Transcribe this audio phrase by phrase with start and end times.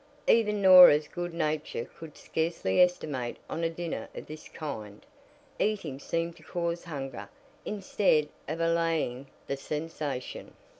[0.25, 5.05] Even Norah's good nature could scarcely estimate on a dinner of this kind.
[5.59, 7.29] Eating seemed to cause hunger,
[7.65, 10.55] instead of allaying the sensation.